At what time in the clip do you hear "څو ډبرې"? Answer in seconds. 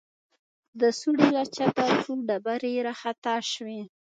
2.03-2.73